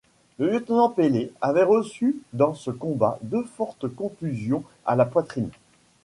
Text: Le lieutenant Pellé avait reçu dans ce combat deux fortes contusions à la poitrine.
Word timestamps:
Le 0.39 0.49
lieutenant 0.49 0.89
Pellé 0.89 1.31
avait 1.41 1.61
reçu 1.61 2.23
dans 2.33 2.55
ce 2.55 2.71
combat 2.71 3.19
deux 3.21 3.43
fortes 3.43 3.87
contusions 3.87 4.63
à 4.83 4.95
la 4.95 5.05
poitrine. 5.05 5.51